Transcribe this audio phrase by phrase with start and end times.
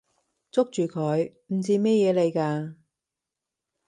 [0.51, 1.35] 捉住佢！
[1.49, 2.73] 唔知咩嘢嚟㗎！